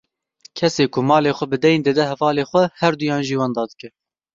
[0.57, 3.89] Kesê ku malê xwe bi deyn dide hevalê xwe, her duyan jî wenda dike.